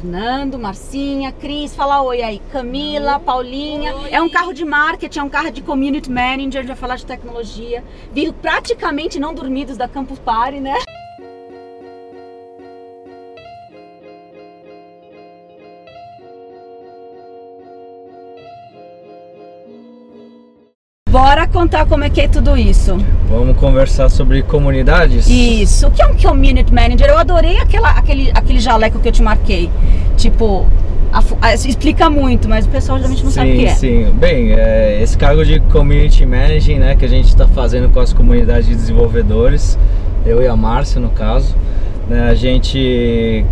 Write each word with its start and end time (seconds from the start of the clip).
Fernando, 0.00 0.60
Marcinha, 0.60 1.32
Cris, 1.32 1.74
fala 1.74 2.00
oi 2.02 2.22
aí. 2.22 2.40
Camila, 2.52 3.18
Paulinha. 3.18 3.96
Oi. 3.96 4.10
É 4.12 4.22
um 4.22 4.28
carro 4.28 4.52
de 4.52 4.64
marketing, 4.64 5.18
é 5.18 5.22
um 5.24 5.28
carro 5.28 5.50
de 5.50 5.60
community 5.60 6.08
manager, 6.08 6.60
a 6.60 6.62
gente 6.62 6.66
vai 6.68 6.76
falar 6.76 6.96
de 6.96 7.04
tecnologia. 7.04 7.82
Vindo 8.12 8.32
praticamente 8.32 9.18
não 9.18 9.34
dormidos 9.34 9.76
da 9.76 9.88
Campus 9.88 10.20
Party, 10.20 10.60
né? 10.60 10.76
Contar 21.58 21.86
como 21.86 22.04
é 22.04 22.10
que 22.10 22.20
é 22.20 22.28
tudo 22.28 22.56
isso. 22.56 22.96
Vamos 23.28 23.56
conversar 23.56 24.08
sobre 24.08 24.42
comunidades? 24.42 25.28
Isso. 25.28 25.88
O 25.88 25.90
que 25.90 26.00
é 26.00 26.06
um 26.06 26.14
community 26.14 26.72
manager? 26.72 27.08
Eu 27.08 27.18
adorei 27.18 27.58
aquela, 27.58 27.90
aquele, 27.90 28.30
aquele 28.32 28.60
jaleco 28.60 29.00
que 29.00 29.08
eu 29.08 29.12
te 29.12 29.20
marquei. 29.22 29.68
Tipo, 30.16 30.68
a 31.12 31.20
a- 31.40 31.54
explica 31.54 32.08
muito, 32.08 32.48
mas 32.48 32.64
o 32.64 32.68
pessoal 32.68 32.98
geralmente 32.98 33.24
não 33.24 33.32
sabe 33.32 33.50
o 33.50 33.58
que 33.58 33.64
é. 33.66 33.74
Sim, 33.74 34.06
Bem, 34.14 34.52
é, 34.52 35.00
esse 35.02 35.18
cargo 35.18 35.44
de 35.44 35.58
Community 35.58 36.24
Managing, 36.24 36.76
né, 36.78 36.94
que 36.94 37.04
a 37.04 37.08
gente 37.08 37.26
está 37.26 37.48
fazendo 37.48 37.88
com 37.92 37.98
as 37.98 38.12
comunidades 38.12 38.68
de 38.68 38.76
desenvolvedores, 38.76 39.76
eu 40.24 40.40
e 40.40 40.46
a 40.46 40.54
Márcia, 40.54 41.00
no 41.00 41.08
caso, 41.10 41.56
né, 42.08 42.28
a 42.30 42.34
gente... 42.36 43.44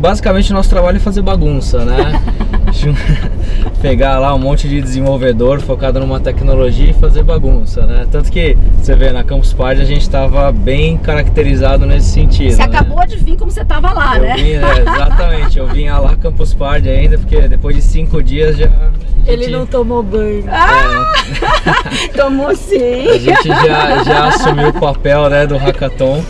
Basicamente, 0.00 0.50
o 0.50 0.54
nosso 0.54 0.68
trabalho 0.70 0.96
é 0.96 1.00
fazer 1.00 1.22
bagunça, 1.22 1.84
né? 1.84 2.20
Jun- 2.80 2.94
Pegar 3.80 4.18
lá 4.18 4.34
um 4.34 4.38
monte 4.38 4.68
de 4.68 4.80
desenvolvedor 4.80 5.60
focado 5.60 5.98
numa 6.00 6.20
tecnologia 6.20 6.90
e 6.90 6.92
fazer 6.92 7.22
bagunça, 7.22 7.82
né? 7.86 8.06
Tanto 8.10 8.30
que, 8.30 8.56
você 8.76 8.94
vê, 8.94 9.10
na 9.10 9.24
Campus 9.24 9.52
Party 9.54 9.80
a 9.80 9.84
gente 9.84 10.02
estava 10.02 10.52
bem 10.52 10.98
caracterizado 10.98 11.86
nesse 11.86 12.10
sentido, 12.10 12.50
Você 12.52 12.58
né? 12.58 12.64
acabou 12.64 13.06
de 13.06 13.16
vir 13.16 13.38
como 13.38 13.50
você 13.50 13.64
tava 13.64 13.92
lá, 13.94 14.16
Eu 14.18 14.22
né? 14.22 14.34
vim, 14.36 14.52
é, 14.52 14.80
exatamente, 14.80 15.58
eu 15.58 15.66
vinha 15.66 15.96
lá 15.98 16.14
Campus 16.16 16.52
Party 16.52 16.88
ainda, 16.90 17.16
porque 17.16 17.40
depois 17.48 17.74
de 17.74 17.80
cinco 17.82 18.22
dias 18.22 18.56
já. 18.58 18.66
a 18.66 18.90
Ele 19.32 19.44
gente- 19.44 19.52
não 19.52 19.64
tomou 19.64 20.02
banho. 20.02 20.44
é, 20.48 22.08
Tomou 22.16 22.48
a 22.48 22.54
sim. 22.54 23.18
gente 23.18 23.48
já, 23.48 24.02
já 24.04 24.28
assumiu 24.28 24.68
o 24.68 24.72
papel 24.80 25.28
né, 25.30 25.46
do 25.46 25.56
hackathon. 25.56 26.22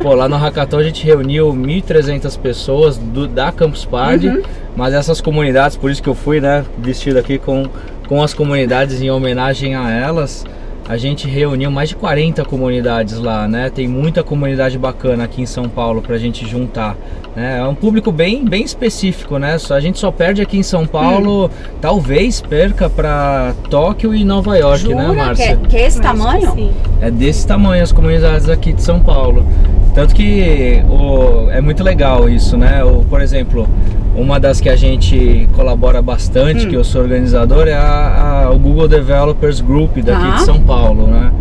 Pô, 0.00 0.14
lá 0.14 0.28
no 0.28 0.36
hackathon 0.36 0.78
a 0.78 0.82
gente 0.82 1.04
reuniu 1.04 1.52
1.300 1.52 2.36
pessoas 2.38 2.96
do, 2.96 3.28
da 3.28 3.52
Campus 3.52 3.84
Party, 3.84 4.28
Uhum. 4.28 4.42
Mas 4.76 4.94
essas 4.94 5.20
comunidades, 5.20 5.76
por 5.76 5.90
isso 5.90 6.02
que 6.02 6.08
eu 6.08 6.14
fui 6.14 6.40
né, 6.40 6.64
vestido 6.78 7.18
aqui 7.18 7.38
com, 7.38 7.66
com 8.08 8.22
as 8.22 8.32
comunidades 8.34 9.00
em 9.02 9.10
homenagem 9.10 9.74
a 9.74 9.90
elas. 9.90 10.44
A 10.88 10.96
gente 10.96 11.28
reuniu 11.28 11.70
mais 11.70 11.90
de 11.90 11.94
40 11.94 12.44
comunidades 12.44 13.16
lá, 13.16 13.46
né? 13.46 13.70
Tem 13.70 13.86
muita 13.86 14.24
comunidade 14.24 14.76
bacana 14.76 15.22
aqui 15.22 15.40
em 15.40 15.46
São 15.46 15.68
Paulo 15.68 16.02
pra 16.02 16.18
gente 16.18 16.44
juntar. 16.48 16.96
né? 17.36 17.58
É 17.60 17.64
um 17.64 17.76
público 17.76 18.10
bem, 18.10 18.44
bem 18.44 18.64
específico, 18.64 19.38
né? 19.38 19.56
Só- 19.56 19.74
A 19.74 19.80
gente 19.80 20.00
só 20.00 20.10
perde 20.10 20.42
aqui 20.42 20.58
em 20.58 20.64
São 20.64 20.84
Paulo, 20.86 21.48
talvez 21.80 22.40
perca 22.40 22.90
pra 22.90 23.54
Tóquio 23.68 24.12
e 24.12 24.24
Nova 24.24 24.56
York, 24.58 24.82
né, 24.88 24.90
Jura 24.90 25.10
que 25.10 25.16
Márcia? 25.16 25.44
é, 25.44 25.56
que 25.68 25.76
é 25.76 25.86
esse 25.86 25.98
que 25.98 26.02
tamanho? 26.02 26.52
sim. 26.56 26.72
É 27.00 27.08
desse 27.08 27.46
tamanho 27.46 27.84
as 27.84 27.92
comunidades 27.92 28.48
aqui 28.48 28.72
de 28.72 28.82
São 28.82 28.98
Paulo. 28.98 29.46
Tanto 29.94 30.14
que 30.14 30.82
o, 30.88 31.50
é 31.50 31.60
muito 31.60 31.82
legal 31.82 32.28
isso, 32.28 32.56
né? 32.56 32.82
O, 32.84 33.04
por 33.04 33.20
exemplo, 33.20 33.68
uma 34.14 34.38
das 34.38 34.60
que 34.60 34.68
a 34.68 34.76
gente 34.76 35.48
colabora 35.56 36.00
bastante, 36.00 36.66
Hum. 36.66 36.70
que 36.70 36.76
eu 36.76 36.84
sou 36.84 37.02
organizador, 37.02 37.66
é 37.66 37.74
a, 37.74 38.44
a- 38.46 38.50
o 38.50 38.58
Google 38.58 38.86
Developers 38.88 39.60
Group 39.60 39.96
daqui 39.98 40.22
Tá. 40.22 40.34
de 40.36 40.42
São 40.44 40.60
Paulo, 40.60 41.06
né? 41.08 41.32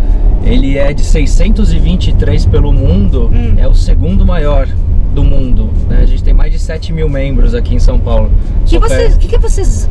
Ele 0.43 0.77
é 0.77 0.93
de 0.93 1.03
623 1.03 2.45
pelo 2.45 2.71
mundo, 2.71 3.29
Hum. 3.31 3.53
é 3.57 3.67
o 3.67 3.73
segundo 3.75 4.25
maior 4.25 4.67
do 5.13 5.23
mundo. 5.23 5.69
Né? 5.87 5.99
A 6.01 6.05
gente 6.05 6.23
tem 6.23 6.33
mais 6.33 6.51
de 6.51 6.59
7 6.59 6.93
mil 6.93 7.09
membros 7.09 7.53
aqui 7.53 7.75
em 7.75 7.79
São 7.79 7.99
Paulo. 7.99 8.31
que 8.65 8.71
Só 8.75 8.79
vocês, 8.79 9.17
que, 9.17 9.27
que 9.27 9.37
vocês, 9.37 9.89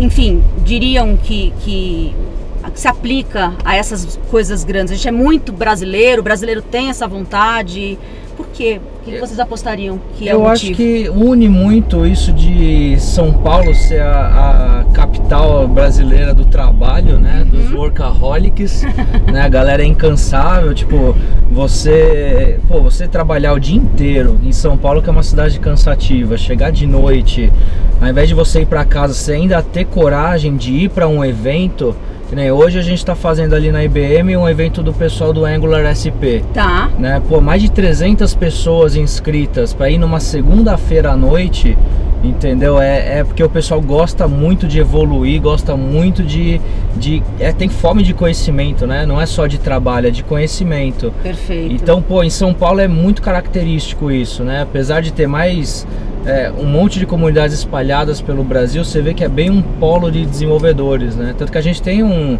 enfim, 0.00 0.42
diriam 0.64 1.16
que, 1.16 1.52
que, 1.60 2.14
que 2.33 2.33
se 2.74 2.88
aplica 2.88 3.52
a 3.64 3.76
essas 3.76 4.18
coisas 4.30 4.64
grandes? 4.64 4.92
A 4.92 4.96
gente 4.96 5.08
é 5.08 5.12
muito 5.12 5.52
brasileiro, 5.52 6.20
o 6.20 6.24
brasileiro 6.24 6.62
tem 6.62 6.88
essa 6.90 7.06
vontade. 7.06 7.98
Por 8.36 8.46
quê? 8.48 8.80
O 9.00 9.04
que 9.04 9.18
vocês 9.20 9.38
apostariam 9.38 10.00
que 10.16 10.28
é 10.28 10.34
o 10.34 10.40
Eu 10.40 10.48
acho 10.48 10.72
que 10.72 11.08
une 11.08 11.48
muito 11.48 12.04
isso 12.04 12.32
de 12.32 12.98
São 12.98 13.32
Paulo 13.32 13.72
ser 13.74 14.00
a, 14.02 14.80
a 14.88 14.92
capital 14.92 15.68
brasileira 15.68 16.34
do 16.34 16.44
trabalho, 16.44 17.18
né? 17.18 17.46
Dos 17.48 17.70
Uhum. 17.70 17.78
workaholics, 17.78 18.82
né? 19.32 19.42
A 19.42 19.48
galera 19.48 19.82
é 19.84 19.86
incansável, 19.86 20.74
tipo, 20.74 21.14
você, 21.50 22.58
pô, 22.68 22.80
você 22.80 23.06
trabalhar 23.06 23.52
o 23.52 23.60
dia 23.60 23.76
inteiro 23.76 24.38
em 24.42 24.52
São 24.52 24.76
Paulo, 24.76 25.00
que 25.02 25.08
é 25.08 25.12
uma 25.12 25.22
cidade 25.22 25.58
cansativa, 25.60 26.36
chegar 26.36 26.70
de 26.72 26.86
noite, 26.86 27.52
ao 28.00 28.08
invés 28.08 28.28
de 28.28 28.34
você 28.34 28.62
ir 28.62 28.66
para 28.66 28.84
casa, 28.84 29.14
você 29.14 29.32
ainda 29.34 29.62
ter 29.62 29.84
coragem 29.86 30.56
de 30.56 30.72
ir 30.72 30.88
para 30.90 31.06
um 31.06 31.24
evento, 31.24 31.94
nem 32.32 32.50
hoje 32.50 32.78
a 32.78 32.82
gente 32.82 32.98
está 32.98 33.14
fazendo 33.14 33.54
ali 33.54 33.70
na 33.70 33.84
IBM 33.84 34.36
um 34.36 34.48
evento 34.48 34.82
do 34.82 34.92
pessoal 34.92 35.32
do 35.32 35.44
Angular 35.44 35.84
SP 35.94 36.42
Tá. 36.52 36.90
né? 36.98 37.20
Pô, 37.28 37.40
mais 37.40 37.62
de 37.62 37.70
300 37.70 38.34
pessoas 38.34 38.96
inscritas 38.96 39.72
para 39.72 39.90
ir 39.90 39.98
numa 39.98 40.20
segunda-feira 40.20 41.12
à 41.12 41.16
noite, 41.16 41.76
entendeu? 42.22 42.80
É, 42.80 43.18
é 43.20 43.24
porque 43.24 43.42
o 43.42 43.48
pessoal 43.50 43.80
gosta 43.80 44.26
muito 44.26 44.66
de 44.66 44.78
evoluir, 44.80 45.40
gosta 45.40 45.76
muito 45.76 46.22
de, 46.22 46.60
de 46.96 47.22
é, 47.38 47.52
tem 47.52 47.68
fome 47.68 48.02
de 48.02 48.14
conhecimento, 48.14 48.86
né? 48.86 49.04
Não 49.06 49.20
é 49.20 49.26
só 49.26 49.46
de 49.46 49.58
trabalho, 49.58 50.08
é 50.08 50.10
de 50.10 50.22
conhecimento. 50.24 51.12
Perfeito. 51.22 51.74
Então, 51.74 52.00
pô, 52.00 52.22
em 52.22 52.30
São 52.30 52.54
Paulo 52.54 52.80
é 52.80 52.88
muito 52.88 53.20
característico 53.22 54.10
isso, 54.10 54.42
né? 54.42 54.62
Apesar 54.62 55.00
de 55.02 55.12
ter 55.12 55.26
mais 55.26 55.86
é, 56.26 56.50
um 56.58 56.64
monte 56.64 56.98
de 56.98 57.06
comunidades 57.06 57.56
espalhadas 57.58 58.20
pelo 58.20 58.42
Brasil, 58.42 58.84
você 58.84 59.00
vê 59.02 59.12
que 59.12 59.22
é 59.22 59.28
bem 59.28 59.50
um 59.50 59.60
polo 59.62 60.10
de 60.10 60.24
desenvolvedores, 60.24 61.14
né? 61.16 61.34
Tanto 61.36 61.52
que 61.52 61.58
a 61.58 61.60
gente 61.60 61.82
tem 61.82 62.02
um 62.02 62.38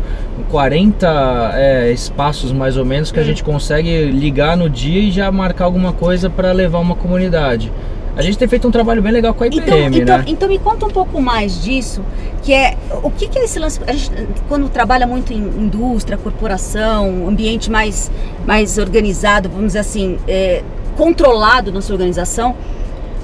40 0.50 1.52
é, 1.54 1.92
espaços 1.92 2.52
mais 2.52 2.76
ou 2.76 2.84
menos 2.84 3.12
que 3.12 3.18
a 3.18 3.22
Hum. 3.22 3.26
gente 3.26 3.44
consegue 3.44 4.06
ligar 4.06 4.56
no 4.56 4.68
dia 4.70 5.00
e 5.00 5.10
já 5.10 5.30
marcar 5.30 5.64
alguma 5.66 5.92
coisa 5.92 6.30
para 6.30 6.52
levar 6.52 6.78
uma 6.78 6.94
comunidade. 6.94 7.70
A 8.16 8.22
gente 8.22 8.38
tem 8.38 8.46
feito 8.46 8.68
um 8.68 8.70
trabalho 8.70 9.02
bem 9.02 9.10
legal 9.10 9.34
com 9.34 9.42
a 9.42 9.46
IBM, 9.48 9.62
Então, 9.66 9.78
então, 9.88 10.18
né? 10.18 10.24
então 10.28 10.48
me 10.48 10.58
conta 10.58 10.86
um 10.86 10.90
pouco 10.90 11.20
mais 11.20 11.60
disso, 11.62 12.00
que 12.42 12.52
é 12.52 12.76
o 13.02 13.10
que, 13.10 13.26
que 13.26 13.38
é 13.38 13.44
esse 13.44 13.58
lance. 13.58 13.80
A 13.86 13.92
gente, 13.92 14.10
quando 14.48 14.68
trabalha 14.68 15.04
muito 15.04 15.32
em 15.32 15.38
indústria, 15.38 16.16
corporação, 16.16 17.26
ambiente 17.28 17.68
mais, 17.70 18.10
mais 18.46 18.78
organizado, 18.78 19.48
vamos 19.48 19.68
dizer 19.68 19.80
assim, 19.80 20.16
é, 20.28 20.62
controlado 20.96 21.72
na 21.72 21.80
sua 21.80 21.94
organização, 21.94 22.54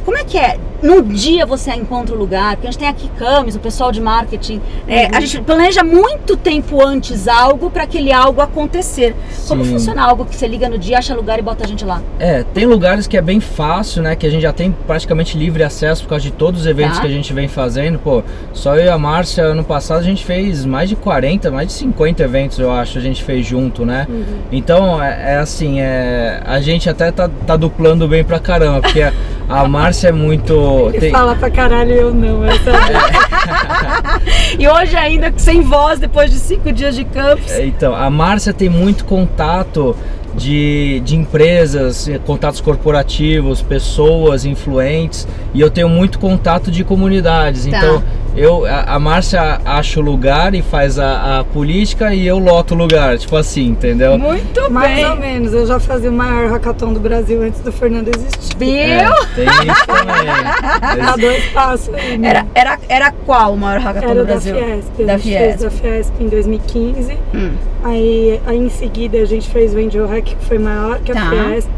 como 0.04 0.16
é 0.18 0.24
que 0.24 0.38
é? 0.38 0.58
No 0.82 1.02
dia 1.02 1.44
você 1.44 1.72
encontra 1.72 2.14
o 2.14 2.18
lugar, 2.18 2.56
porque 2.56 2.66
a 2.66 2.70
gente 2.70 2.80
tem 2.80 2.88
aqui 2.88 3.10
Camis, 3.18 3.54
o 3.54 3.58
pessoal 3.58 3.92
de 3.92 4.00
marketing, 4.00 4.62
é, 4.88 5.02
Uhum. 5.04 5.10
a 5.12 5.20
gente 5.20 5.40
planeja 5.42 5.84
muito 5.84 6.38
tempo 6.38 6.82
antes 6.82 7.28
algo 7.28 7.70
para 7.70 7.82
aquele 7.82 8.10
algo 8.10 8.40
acontecer. 8.40 9.14
Como 9.46 9.62
Sim. 9.62 9.72
funciona 9.72 10.02
algo 10.02 10.24
que 10.24 10.34
você 10.34 10.48
liga 10.48 10.70
no 10.70 10.78
dia, 10.78 10.96
acha 10.98 11.14
lugar 11.14 11.38
e 11.38 11.42
bota 11.42 11.64
a 11.64 11.66
gente 11.66 11.84
lá? 11.84 12.00
É, 12.18 12.44
tem 12.54 12.64
lugares 12.64 13.06
que 13.06 13.16
é 13.16 13.20
bem 13.20 13.40
fácil, 13.40 14.02
né? 14.02 14.16
Que 14.16 14.26
a 14.26 14.30
gente 14.30 14.40
já 14.40 14.54
tem 14.54 14.74
praticamente 14.86 15.36
livre 15.36 15.62
acesso 15.62 16.02
por 16.04 16.10
causa 16.10 16.22
de 16.24 16.30
todos 16.30 16.62
os 16.62 16.66
eventos 16.66 16.96
Tá. 16.96 17.02
que 17.02 17.06
a 17.08 17.10
gente 17.10 17.30
vem 17.34 17.46
fazendo. 17.46 17.98
Pô, 17.98 18.22
só 18.54 18.74
eu 18.76 18.86
e 18.86 18.88
a 18.88 18.96
Márcia, 18.96 19.44
ano 19.44 19.62
passado, 19.62 20.00
a 20.00 20.04
gente 20.04 20.24
fez 20.24 20.64
mais 20.64 20.88
de 20.88 20.96
40, 20.96 21.50
mais 21.50 21.66
de 21.68 21.74
50 21.74 22.22
eventos, 22.22 22.58
eu 22.58 22.72
acho, 22.72 22.96
a 22.96 23.00
gente 23.02 23.22
fez 23.22 23.44
junto, 23.46 23.84
né? 23.84 24.06
Uhum. 24.08 24.24
Então, 24.50 25.02
é, 25.02 25.34
é 25.34 25.36
assim, 25.36 25.78
é, 25.80 26.40
a 26.44 26.58
gente 26.60 26.88
até 26.88 27.12
tá, 27.12 27.28
tá 27.46 27.54
duplando 27.56 28.08
bem 28.08 28.24
pra 28.24 28.38
caramba, 28.38 28.80
porque 28.80 29.00
a, 29.50 29.68
Márcia 29.68 30.08
é 30.08 30.12
muito... 30.12 30.90
Tem- 30.98 31.10
fala 31.10 31.34
pra 31.34 31.50
caralho 31.50 31.92
e 31.92 31.98
eu 31.98 32.14
não. 32.14 32.44
Essa 32.44 32.70
E 34.58 34.68
hoje 34.68 34.96
ainda 34.96 35.32
sem 35.36 35.62
voz, 35.62 35.98
depois 35.98 36.30
de 36.30 36.38
cinco 36.38 36.72
dias 36.72 36.94
de 36.94 37.04
campus. 37.04 37.50
É, 37.52 37.66
Então, 37.66 37.94
a 37.94 38.08
Márcia 38.10 38.52
tem 38.52 38.68
muito 38.68 39.04
contato 39.04 39.96
de, 40.34 41.00
de 41.04 41.16
empresas, 41.16 42.08
eh, 42.08 42.18
contatos 42.24 42.60
corporativos, 42.60 43.62
pessoas 43.62 44.44
influentes, 44.44 45.26
e 45.52 45.60
eu 45.60 45.70
tenho 45.70 45.88
muito 45.88 46.18
contato 46.18 46.70
de 46.70 46.84
comunidades. 46.84 47.66
Tá. 47.66 47.77
Então, 47.78 48.03
eu, 48.36 48.65
a, 48.65 48.94
a 48.94 48.98
Márcia 49.00 49.60
acha 49.65 49.98
o 49.98 50.03
lugar 50.03 50.54
e 50.54 50.62
faz 50.62 50.98
a, 51.00 51.41
a 51.41 51.44
política 51.44 52.15
e 52.15 52.24
eu 52.27 52.38
loto 52.38 52.74
o 52.74 52.77
lugar, 52.77 53.18
tipo 53.18 53.36
assim, 53.36 53.66
entendeu? 53.66 54.16
Muito 54.16 54.71
Mais 54.71 54.94
bem. 54.94 55.06
ou 55.10 55.16
menos. 55.16 55.53
Eu 55.53 55.66
já 55.66 55.80
fazia 55.80 56.10
o 56.10 56.12
maior 56.12 56.48
hackathon 56.48 56.92
do 56.92 57.00
Brasil 57.00 57.42
antes 57.42 57.60
do 57.60 57.72
Fernando 57.72 58.09
existir. 58.09 58.56
Viu? 58.56 58.68
É, 58.71 59.09
tem 59.34 59.47
isso 59.47 59.86
também. 59.86 60.97
Dá 61.06 61.16
dois 61.16 61.44
passos 61.47 61.92
aí. 61.92 62.16
né? 62.18 62.28
Era, 62.30 62.47
era, 62.54 62.78
era 62.88 63.12
qual 63.12 63.54
o 63.54 63.56
maior 63.59 63.80
hackathon 63.80 64.06
Era 64.10 64.15
do 64.15 64.27
da 64.27 64.32
Brasil? 64.34 64.54
Fiesp. 64.54 65.04
Da 65.04 65.15
a 65.15 65.18
gente 65.18 65.36
fez 65.36 65.56
Fiesp. 65.56 65.62
da 65.65 65.71
Fiesp 65.71 66.12
em 66.21 66.28
2015. 66.28 67.18
Hum. 67.34 67.50
Aí, 67.82 68.41
aí 68.47 68.59
em 68.59 68.68
seguida 68.68 69.18
a 69.18 69.24
gente 69.24 69.48
fez 69.48 69.74
o 69.74 69.78
Angel 69.78 70.06
Hack, 70.06 70.24
que 70.24 70.44
foi 70.44 70.59
maior 70.59 70.98
que 71.00 71.12
a 71.12 71.15
Tá. 71.15 71.30
Fiesp. 71.30 71.71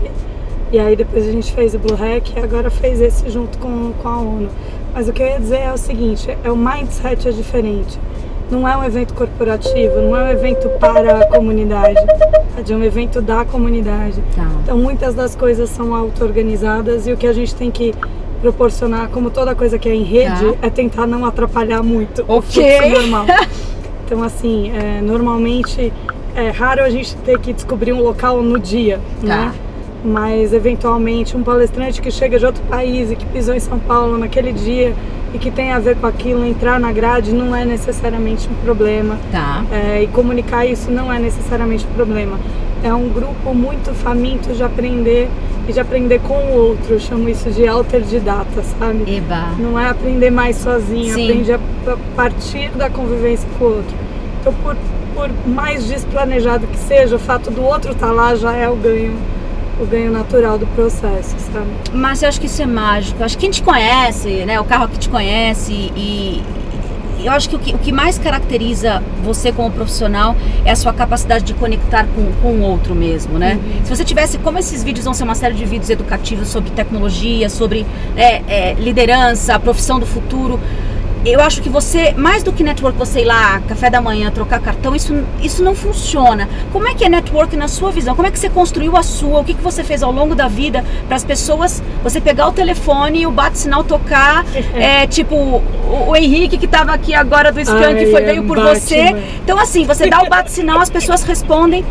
E 0.72 0.78
aí 0.78 0.96
depois 0.96 1.28
a 1.28 1.30
gente 1.30 1.52
fez 1.52 1.74
o 1.74 1.78
Blue 1.78 1.94
Hack 1.96 2.34
e 2.34 2.40
agora 2.40 2.70
fez 2.70 3.00
esse 3.00 3.28
junto 3.30 3.58
com, 3.58 3.92
com 4.02 4.08
a 4.08 4.16
ONU. 4.18 4.48
Mas 4.94 5.06
o 5.08 5.12
que 5.12 5.22
eu 5.22 5.26
ia 5.26 5.38
dizer 5.38 5.60
é 5.60 5.72
o 5.72 5.76
seguinte, 5.76 6.34
é 6.42 6.50
o 6.50 6.56
mindset 6.56 7.28
é 7.28 7.30
diferente. 7.30 7.98
Não 8.50 8.66
é 8.68 8.76
um 8.76 8.84
evento 8.84 9.14
corporativo, 9.14 9.96
não 10.00 10.16
é 10.16 10.24
um 10.24 10.28
evento 10.28 10.68
para 10.78 11.20
a 11.20 11.26
comunidade, 11.26 11.98
é 12.68 12.74
um 12.74 12.82
evento 12.84 13.20
da 13.22 13.44
comunidade. 13.44 14.22
Tá. 14.34 14.46
Então 14.62 14.76
muitas 14.78 15.14
das 15.14 15.34
coisas 15.36 15.70
são 15.70 15.94
auto-organizadas 15.94 17.06
e 17.06 17.12
o 17.12 17.16
que 17.16 17.26
a 17.26 17.32
gente 17.32 17.54
tem 17.54 17.70
que 17.70 17.94
proporcionar, 18.40 19.08
como 19.08 19.30
toda 19.30 19.54
coisa 19.54 19.78
que 19.78 19.88
é 19.88 19.94
em 19.94 20.02
rede, 20.02 20.52
Tá. 20.54 20.66
é 20.66 20.70
tentar 20.70 21.06
não 21.06 21.24
atrapalhar 21.24 21.82
muito 21.82 22.22
o 22.26 22.38
Ok. 22.38 22.78
fluxo 22.78 22.88
normal. 23.00 23.26
Então, 24.12 24.22
assim, 24.22 24.70
é, 24.76 25.00
normalmente 25.00 25.90
é 26.36 26.50
raro 26.50 26.82
a 26.82 26.90
gente 26.90 27.16
ter 27.24 27.38
que 27.38 27.50
descobrir 27.50 27.94
um 27.94 28.02
local 28.02 28.42
no 28.42 28.58
dia, 28.58 29.00
Tá. 29.22 29.26
né? 29.26 29.52
Mas, 30.04 30.52
eventualmente, 30.52 31.34
um 31.34 31.42
palestrante 31.42 32.02
que 32.02 32.10
chega 32.10 32.38
de 32.38 32.44
outro 32.44 32.62
país 32.64 33.10
e 33.10 33.16
que 33.16 33.24
pisou 33.24 33.54
em 33.54 33.60
São 33.60 33.78
Paulo 33.78 34.18
naquele 34.18 34.52
dia 34.52 34.92
e 35.32 35.38
que 35.38 35.50
tem 35.50 35.72
a 35.72 35.78
ver 35.78 35.96
com 35.96 36.06
aquilo, 36.06 36.44
entrar 36.44 36.78
na 36.78 36.92
grade 36.92 37.32
não 37.32 37.56
é 37.56 37.64
necessariamente 37.64 38.46
um 38.50 38.54
problema. 38.62 39.16
Tá. 39.30 39.64
É, 39.72 40.02
e 40.02 40.06
comunicar 40.08 40.66
isso 40.66 40.90
não 40.90 41.10
é 41.10 41.18
necessariamente 41.18 41.86
um 41.90 41.94
problema. 41.94 42.38
É 42.84 42.92
um 42.92 43.08
grupo 43.08 43.54
muito 43.54 43.94
faminto 43.94 44.52
de 44.52 44.62
aprender 44.62 45.30
e 45.68 45.72
de 45.72 45.80
aprender 45.80 46.20
com 46.20 46.34
o 46.34 46.52
outro. 46.56 46.94
Eu 46.94 47.00
chamo 47.00 47.28
isso 47.28 47.50
de 47.50 47.66
alterdidata, 47.66 48.62
sabe? 48.78 49.16
Eba. 49.16 49.48
Não 49.58 49.78
é 49.78 49.88
aprender 49.88 50.30
mais 50.30 50.56
sozinho, 50.56 51.14
Sim. 51.14 51.24
aprende 51.24 51.52
a 51.52 51.58
partir 52.16 52.70
da 52.70 52.90
convivência 52.90 53.48
com 53.58 53.64
o 53.64 53.76
outro. 53.76 53.96
Então, 54.40 54.52
por, 54.54 54.76
por 55.14 55.30
mais 55.46 55.84
despranejado 55.86 56.66
que 56.66 56.78
seja, 56.78 57.16
o 57.16 57.18
fato 57.18 57.50
do 57.50 57.62
outro 57.62 57.92
estar 57.92 58.10
lá 58.10 58.34
já 58.34 58.54
é 58.54 58.68
o 58.68 58.74
ganho, 58.74 59.16
o 59.80 59.86
ganho 59.86 60.10
natural 60.10 60.58
do 60.58 60.66
processo, 60.68 61.36
sabe? 61.52 61.66
Mas 61.92 62.22
eu 62.22 62.28
acho 62.28 62.40
que 62.40 62.46
isso 62.46 62.62
é 62.62 62.66
mágico. 62.66 63.22
Acho 63.22 63.36
que 63.36 63.42
quem 63.42 63.50
te 63.50 63.62
conhece, 63.62 64.44
né? 64.44 64.58
O 64.60 64.64
carro 64.64 64.88
que 64.88 64.98
te 64.98 65.08
conhece 65.08 65.72
e. 65.72 66.42
Eu 67.24 67.32
acho 67.32 67.48
que 67.48 67.56
o, 67.56 67.58
que 67.58 67.74
o 67.74 67.78
que 67.78 67.92
mais 67.92 68.18
caracteriza 68.18 69.02
você 69.22 69.52
como 69.52 69.70
profissional 69.70 70.36
é 70.64 70.70
a 70.70 70.76
sua 70.76 70.92
capacidade 70.92 71.44
de 71.44 71.54
conectar 71.54 72.06
com, 72.14 72.32
com 72.42 72.52
o 72.58 72.62
outro 72.62 72.94
mesmo, 72.94 73.38
né? 73.38 73.58
Se 73.84 73.94
você 73.94 74.04
tivesse, 74.04 74.38
como 74.38 74.58
esses 74.58 74.82
vídeos 74.82 75.04
vão 75.04 75.14
ser 75.14 75.24
uma 75.24 75.34
série 75.34 75.54
de 75.54 75.64
vídeos 75.64 75.90
educativos 75.90 76.48
sobre 76.48 76.70
tecnologia, 76.70 77.48
sobre 77.48 77.86
é, 78.16 78.42
é, 78.46 78.74
liderança, 78.74 79.54
a 79.54 79.58
profissão 79.58 80.00
do 80.00 80.06
futuro, 80.06 80.58
eu 81.24 81.40
acho 81.40 81.62
que 81.62 81.68
você, 81.68 82.12
mais 82.12 82.42
do 82.42 82.52
que 82.52 82.64
network, 82.64 82.98
você 82.98 83.20
ir 83.20 83.24
lá, 83.24 83.60
café 83.68 83.88
da 83.88 84.00
manhã, 84.00 84.30
trocar 84.30 84.60
cartão, 84.60 84.94
isso, 84.94 85.14
isso 85.40 85.62
não 85.62 85.74
funciona. 85.74 86.48
Como 86.72 86.88
é 86.88 86.94
que 86.94 87.04
é 87.04 87.08
network 87.08 87.56
na 87.56 87.68
sua 87.68 87.92
visão? 87.92 88.14
Como 88.16 88.26
é 88.26 88.30
que 88.30 88.38
você 88.38 88.48
construiu 88.48 88.96
a 88.96 89.02
sua? 89.02 89.40
O 89.40 89.44
que, 89.44 89.54
que 89.54 89.62
você 89.62 89.84
fez 89.84 90.02
ao 90.02 90.10
longo 90.10 90.34
da 90.34 90.48
vida 90.48 90.84
para 91.06 91.16
as 91.16 91.24
pessoas, 91.24 91.82
você 92.02 92.20
pegar 92.20 92.48
o 92.48 92.52
telefone 92.52 93.20
e 93.20 93.26
o 93.26 93.30
bate-sinal 93.30 93.84
tocar? 93.84 94.44
é 94.74 95.06
tipo, 95.06 95.34
o, 95.34 95.62
o 96.08 96.16
Henrique 96.16 96.58
que 96.58 96.66
estava 96.66 96.92
aqui 96.92 97.14
agora 97.14 97.52
do 97.52 97.64
Scan, 97.64 97.94
Ai, 97.94 98.06
foi, 98.06 98.22
é 98.22 98.26
veio 98.26 98.44
por 98.44 98.56
Batman. 98.56 98.74
você. 98.74 99.16
Então, 99.44 99.58
assim, 99.58 99.84
você 99.84 100.08
dá 100.08 100.22
o 100.22 100.28
bate-sinal, 100.28 100.80
as 100.80 100.90
pessoas 100.90 101.22
respondem. 101.22 101.84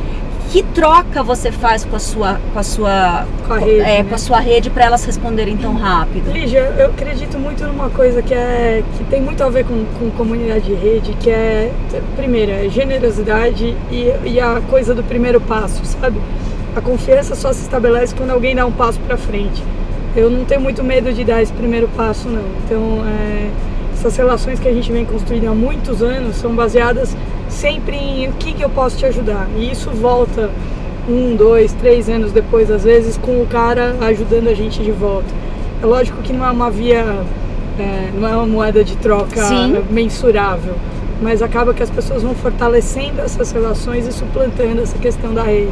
Que 0.52 0.64
troca 0.64 1.24
você 1.24 1.50
faz 1.50 1.86
com 1.86 1.96
a 1.96 2.00
sua, 2.00 2.38
com 2.52 2.60
a 2.60 2.64
sua, 2.64 3.26
Com 3.48 3.54
a 3.54 3.58
rede, 3.58 3.80
é, 3.80 3.84
né? 3.84 4.04
com 4.04 4.16
a 4.16 4.18
sua 4.18 4.40
rede 4.42 4.70
para 4.70 4.84
elas 4.84 5.06
responderem 5.06 5.56
tão 5.56 5.76
rápido? 5.76 6.30
Lígia, 6.30 6.74
eu 6.78 6.88
acredito 6.88 7.40
muito 7.40 7.64
numa 7.64 7.90
coisa 7.90 8.22
que, 8.22 8.34
é, 8.34 8.84
que 8.98 9.04
tem 9.06 9.22
muito 9.22 9.42
a 9.42 9.50
ver 9.50 9.64
com, 9.64 9.86
com 9.98 10.12
comunidade 10.12 10.66
de 10.66 10.74
rede, 10.74 11.14
que 11.14 11.30
é, 11.30 11.72
primeiro, 12.18 12.52
é 12.52 12.68
generosidade 12.68 13.78
e, 13.90 14.14
e 14.26 14.42
a 14.42 14.62
coisa 14.70 14.94
do 14.94 15.02
primeiro 15.04 15.40
passo, 15.40 15.86
sabe? 15.86 16.20
A 16.76 16.82
confiança 16.82 17.34
só 17.34 17.54
se 17.54 17.62
estabelece 17.62 18.14
quando 18.14 18.32
alguém 18.32 18.54
dá 18.54 18.66
um 18.66 18.74
passo 18.74 19.00
para 19.00 19.16
frente. 19.16 19.64
Eu 20.18 20.30
não 20.30 20.44
tenho 20.44 20.60
muito 20.60 20.84
medo 20.84 21.14
de 21.14 21.24
dar 21.24 21.42
esse 21.42 21.54
primeiro 21.54 21.88
passo, 21.96 22.28
não. 22.28 22.44
Então, 22.66 23.06
é, 23.06 23.50
essas 23.94 24.18
relações 24.18 24.60
que 24.60 24.68
a 24.68 24.74
gente 24.74 24.92
vem 24.92 25.06
construindo 25.06 25.48
há 25.48 25.56
muitos 25.56 26.04
anos 26.04 26.36
são 26.36 26.54
baseadas 26.54 27.16
sempre 27.52 27.96
em 27.96 28.28
o 28.30 28.34
que, 28.34 28.54
que 28.54 28.64
eu 28.64 28.70
posso 28.70 28.98
te 28.98 29.06
ajudar. 29.06 29.48
E 29.58 29.72
isso 29.72 29.90
volta 29.92 30.50
um, 31.08 31.36
dois, 31.36 31.74
três 31.74 32.10
anos 32.10 32.32
depois, 32.32 32.70
às 32.72 32.84
vezes, 32.84 33.18
com 33.18 33.42
o 33.42 33.48
cara 33.48 33.96
ajudando 34.02 34.48
a 34.48 34.54
gente 34.54 34.82
de 34.82 34.92
volta. 34.92 35.28
É 35.82 35.86
lógico 35.86 36.22
que 36.22 36.32
não 36.32 36.46
é 36.46 36.52
uma 36.52 36.70
via, 36.70 37.06
é, 37.80 38.10
não 38.20 38.28
é 38.28 38.36
uma 38.36 38.46
moeda 38.46 38.84
de 38.84 38.96
troca 38.98 39.44
Sim. 39.44 39.84
mensurável, 39.90 40.76
mas 41.22 41.42
acaba 41.42 41.74
que 41.74 41.82
as 41.84 41.90
pessoas 41.90 42.22
vão 42.24 42.34
fortalecendo 42.36 43.20
essas 43.22 43.52
relações 43.52 44.08
e 44.08 44.12
suplantando 44.12 44.82
essa 44.82 44.98
questão 44.98 45.34
da 45.34 45.44
rede. 45.44 45.72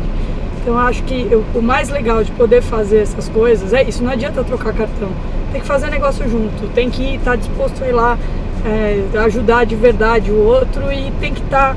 Então 0.61 0.73
eu 0.73 0.79
acho 0.79 1.03
que 1.03 1.27
eu- 1.31 1.43
o 1.55 1.61
mais 1.61 1.89
legal 1.89 2.23
de 2.23 2.31
poder 2.31 2.61
fazer 2.61 2.97
essas 2.97 3.29
coisas 3.29 3.71
é 3.71 3.83
isso, 3.83 4.03
não 4.03 4.11
adianta 4.11 4.43
trocar 4.43 4.73
cartão. 4.73 5.09
Tem 5.51 5.61
que 5.61 5.67
fazer 5.67 5.89
negócio 5.89 6.27
junto, 6.29 6.67
tem 6.73 6.89
que 6.89 7.15
estar 7.15 7.35
disposto 7.37 7.83
a 7.83 7.87
ir 7.87 7.91
lá 7.93 8.17
é, 8.65 9.03
ajudar 9.19 9.65
de 9.65 9.75
verdade 9.75 10.31
o 10.31 10.43
outro 10.43 10.91
e 10.91 11.11
tem 11.19 11.33
que 11.33 11.41
estar. 11.41 11.75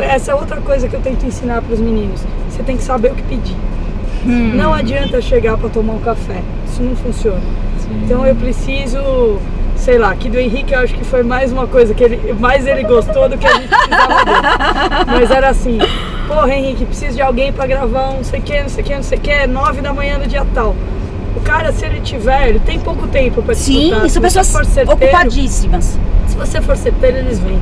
essa 0.00 0.32
é 0.32 0.34
outra 0.34 0.60
coisa 0.60 0.88
que 0.88 0.94
eu 0.94 1.00
tento 1.00 1.24
ensinar 1.24 1.62
para 1.62 1.74
os 1.74 1.80
meninos. 1.80 2.22
Você 2.48 2.62
tem 2.62 2.76
que 2.76 2.82
saber 2.82 3.12
o 3.12 3.14
que 3.14 3.22
pedir. 3.22 3.56
Hum. 4.26 4.52
Não 4.54 4.74
adianta 4.74 5.20
chegar 5.20 5.56
para 5.56 5.68
tomar 5.68 5.94
um 5.94 6.00
café. 6.00 6.42
Isso 6.66 6.82
não 6.82 6.94
funciona. 6.96 7.40
Então 8.04 8.24
eu 8.24 8.34
preciso, 8.36 9.38
sei 9.76 9.98
lá, 9.98 10.10
aqui 10.10 10.28
do 10.28 10.38
Henrique 10.38 10.72
eu 10.72 10.80
acho 10.80 10.94
que 10.94 11.04
foi 11.04 11.22
mais 11.22 11.52
uma 11.52 11.66
coisa 11.66 11.92
que 11.92 12.04
ele 12.04 12.32
mais 12.34 12.66
ele 12.66 12.84
gostou 12.84 13.28
do 13.28 13.36
que 13.36 13.46
a 13.46 13.54
gente 13.54 13.68
precisava 13.68 14.24
dele. 14.24 15.06
Mas 15.06 15.30
era 15.30 15.48
assim, 15.48 15.78
porra 16.28 16.54
Henrique, 16.54 16.84
preciso 16.84 17.16
de 17.16 17.22
alguém 17.22 17.52
para 17.52 17.66
gravar 17.66 18.10
um 18.10 18.16
não 18.18 18.24
sei 18.24 18.40
o 18.40 18.42
que, 18.42 18.62
não 18.62 18.68
sei 18.68 18.84
o 18.84 18.86
que, 18.86 18.94
não 18.94 19.02
sei 19.02 19.18
o 19.18 19.20
que, 19.20 19.46
nove 19.46 19.80
da 19.80 19.92
manhã 19.92 20.18
do 20.18 20.28
dia 20.28 20.46
tal. 20.54 20.76
O 21.36 21.40
cara, 21.40 21.72
se 21.72 21.84
ele 21.84 22.00
tiver, 22.00 22.48
ele 22.48 22.58
tem 22.60 22.78
pouco 22.80 23.06
tempo 23.06 23.42
para 23.42 23.54
Sim, 23.54 23.72
disputar. 23.80 24.06
e 24.06 24.10
são 24.10 24.22
Se 24.22 24.30
você 24.30 24.38
pessoas 24.38 24.52
for 24.52 24.64
certeiro, 24.64 24.92
ocupadíssimas. 25.06 25.98
se 26.26 26.36
você 26.36 26.60
for 26.60 26.76
certeiro, 26.76 27.18
eles 27.18 27.38
vêm. 27.38 27.58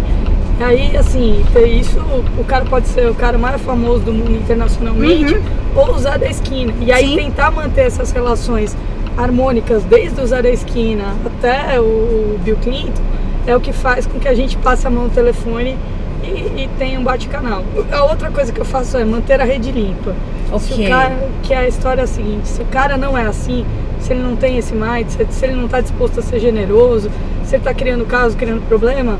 Aí, 0.60 0.96
assim, 0.96 1.44
isso, 1.78 1.98
o 2.36 2.44
cara 2.44 2.64
pode 2.64 2.88
ser 2.88 3.08
o 3.08 3.14
cara 3.14 3.38
mais 3.38 3.60
famoso 3.62 4.00
do 4.00 4.12
mundo 4.12 4.32
internacionalmente 4.36 5.40
ou 5.76 5.94
usar 5.94 6.18
da 6.18 6.28
esquina. 6.28 6.72
E 6.80 6.90
aí 6.90 7.10
Sim. 7.10 7.16
tentar 7.16 7.50
manter 7.52 7.82
essas 7.82 8.10
relações 8.10 8.76
harmônicas 9.16 9.84
desde 9.84 10.20
usar 10.20 10.42
da 10.42 10.50
esquina 10.50 11.14
até 11.24 11.80
o 11.80 12.38
Bill 12.44 12.56
Clinton 12.56 13.02
é 13.46 13.56
o 13.56 13.60
que 13.60 13.72
faz 13.72 14.06
com 14.06 14.18
que 14.18 14.28
a 14.28 14.34
gente 14.34 14.56
passe 14.58 14.86
a 14.86 14.90
mão 14.90 15.04
no 15.04 15.10
telefone 15.10 15.76
e, 16.22 16.26
e 16.64 16.70
tenha 16.78 16.98
um 17.00 17.02
bate-canal. 17.04 17.62
A 17.92 18.04
outra 18.04 18.30
coisa 18.30 18.52
que 18.52 18.60
eu 18.60 18.64
faço 18.64 18.96
é 18.96 19.04
manter 19.04 19.40
a 19.40 19.44
rede 19.44 19.70
limpa. 19.72 20.14
Se 20.48 20.72
Ok. 20.72 20.86
o 20.86 20.88
cara, 20.88 21.28
que 21.42 21.52
a 21.52 21.68
história 21.68 22.00
é 22.00 22.04
a 22.04 22.06
seguinte, 22.06 22.48
se 22.48 22.62
o 22.62 22.64
cara 22.66 22.96
não 22.96 23.16
é 23.16 23.26
assim, 23.26 23.64
se 24.00 24.12
ele 24.12 24.22
não 24.22 24.34
tem 24.34 24.56
esse 24.56 24.74
mindset, 24.74 25.32
se 25.32 25.44
ele 25.44 25.54
não 25.54 25.66
está 25.66 25.80
disposto 25.80 26.20
a 26.20 26.22
ser 26.22 26.40
generoso, 26.40 27.10
se 27.44 27.54
ele 27.54 27.60
está 27.60 27.74
criando 27.74 28.06
caso, 28.06 28.36
criando 28.36 28.66
problema, 28.66 29.18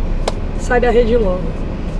sai 0.59 0.81
da 0.81 0.91
rede 0.91 1.17
logo. 1.17 1.43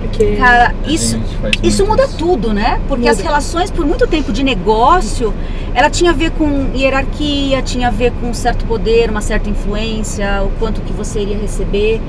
Porque 0.01 0.37
Cara, 0.37 0.73
isso, 0.87 1.19
isso 1.61 1.85
muda 1.85 2.07
tudo, 2.07 2.53
né? 2.53 2.79
Porque 2.87 3.01
Muda. 3.01 3.11
as 3.11 3.19
relações, 3.19 3.69
por 3.69 3.85
muito 3.85 4.07
tempo 4.07 4.31
de 4.31 4.43
negócio, 4.43 5.33
ela 5.75 5.89
tinha 5.89 6.11
a 6.11 6.13
ver 6.13 6.31
com 6.31 6.69
hierarquia, 6.73 7.61
tinha 7.61 7.89
a 7.89 7.91
ver 7.91 8.13
com 8.19 8.29
um 8.29 8.33
certo 8.33 8.65
poder, 8.65 9.09
uma 9.09 9.21
certa 9.21 9.49
influência, 9.49 10.41
o 10.43 10.51
quanto 10.57 10.81
que 10.81 10.93
você 10.93 11.19
iria 11.19 11.37
receber. 11.37 12.01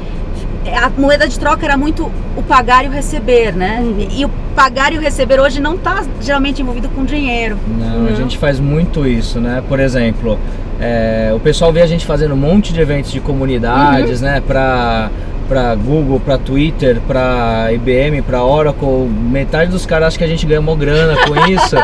A 0.81 0.89
moeda 0.91 1.27
de 1.27 1.39
troca 1.39 1.67
era 1.67 1.77
muito 1.77 2.11
o 2.37 2.43
pagar 2.43 2.85
e 2.85 2.89
o 2.89 2.93
receber, 2.93 3.53
né? 3.55 3.81
Uhum. 3.81 4.07
E 4.11 4.25
o 4.25 4.31
pagar 4.51 4.93
e 4.93 4.99
o 4.99 5.01
receber 5.01 5.41
hoje 5.41 5.61
não 5.61 5.75
está 5.75 6.05
geralmente 6.21 6.61
envolvido 6.63 6.89
com 6.91 7.05
dinheiro. 7.05 7.57
Não, 7.79 8.07
a 8.07 8.11
Não. 8.11 8.17
gente 8.17 8.37
faz 8.39 8.59
muito 8.61 9.07
isso, 9.07 9.41
né? 9.41 9.63
Por 9.69 9.81
exemplo, 9.81 10.39
é, 10.81 11.33
o 11.35 11.41
pessoal 11.41 11.73
vê 11.73 11.83
a 11.83 11.87
gente 11.87 12.05
fazendo 12.07 12.35
um 12.35 12.39
monte 12.39 12.73
de 12.73 12.81
eventos 12.81 13.11
de 13.13 13.21
comunidades, 13.21 14.21
né? 14.21 14.43
Pra, 14.47 15.11
pra 15.51 15.75
Google, 15.75 16.21
pra 16.21 16.39
Twitter, 16.39 17.01
pra 17.09 17.73
IBM, 17.73 18.23
pra 18.23 18.45
Oracle. 18.45 19.09
Metade 19.09 19.69
dos 19.69 19.85
caras 19.85 20.07
acham 20.09 20.19
que 20.19 20.25
a 20.25 20.29
gente 20.29 20.47
ganha 20.47 20.61
uma 20.61 20.77
grana 20.77 21.17
com 21.27 21.35
isso, 21.51 21.75